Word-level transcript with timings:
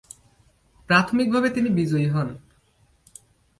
প্রাথমিকভাবে 0.89 1.49
তিনি 1.49 1.69
বিজয়ী 1.69 2.07
হন। 2.09 2.27